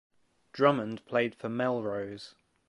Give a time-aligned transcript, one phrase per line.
[0.51, 2.33] Drummond played for Melrose.